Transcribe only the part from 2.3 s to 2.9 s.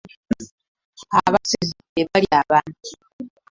abantu.